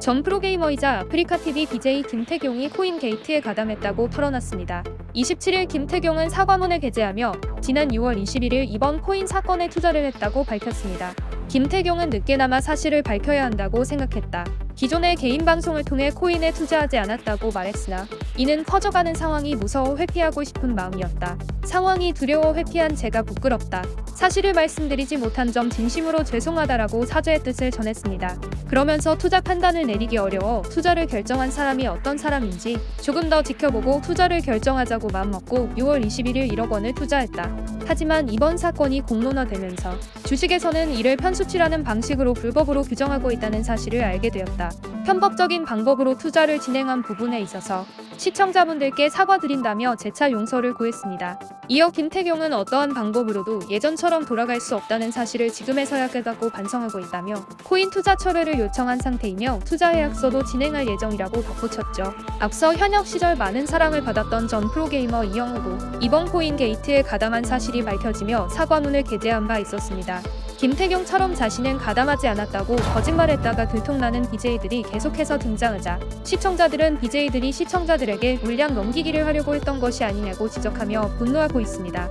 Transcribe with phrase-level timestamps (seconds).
[0.00, 4.84] 전 프로게이머이자 아프리카TV BJ 김태경이 코인 게이트에 가담했다고 털어놨습니다.
[5.14, 11.12] 27일 김태경은 사과문을 게재하며 지난 6월 21일 이번 코인 사건에 투자를 했다고 밝혔습니다.
[11.48, 14.44] 김태경은 늦게나마 사실을 밝혀야 한다고 생각했다.
[14.78, 18.06] 기존의 개인 방송을 통해 코인에 투자하지 않았다고 말했으나
[18.36, 21.36] 이는 커져가는 상황이 무서워 회피하고 싶은 마음이었다.
[21.64, 23.82] 상황이 두려워 회피한 제가 부끄럽다.
[24.14, 28.40] 사실을 말씀드리지 못한 점 진심으로 죄송하다라고 사죄의 뜻을 전했습니다.
[28.68, 35.08] 그러면서 투자 판단을 내리기 어려워 투자를 결정한 사람이 어떤 사람인지 조금 더 지켜보고 투자를 결정하자고
[35.08, 37.78] 마음먹고 6월 21일 1억 원을 투자했다.
[37.86, 44.67] 하지만 이번 사건이 공론화되면서 주식에서는 이를 편수치라는 방식으로 불법으로 규정하고 있다는 사실을 알게 되었다.
[45.06, 47.84] 편법적인 방법으로 투자를 진행한 부분에 있어서
[48.18, 51.38] 시청자분들께 사과드린다며 재차 용서를 구했습니다.
[51.68, 58.16] 이어 김태경은 어떠한 방법으로도 예전처럼 돌아갈 수 없다는 사실을 지금에서야 깨닫고 반성하고 있다며 코인 투자
[58.16, 62.12] 철회를 요청한 상태이며 투자 계약서도 진행할 예정이라고 덧붙였죠.
[62.40, 68.48] 앞서 현역 시절 많은 사랑을 받았던 전 프로게이머 이영호도 이번 코인 게이트에 가담한 사실이 밝혀지며
[68.48, 70.20] 사과문을 게재한 바 있었습니다.
[70.58, 79.54] 김태경처럼 자신은 가담하지 않았다고 거짓말했다가 들통나는 BJ들이 계속해서 등장하자 시청자들은 BJ들이 시청자들에게 물량 넘기기를 하려고
[79.54, 82.10] 했던 것이 아니냐고 지적하며 분노하고 있습니다.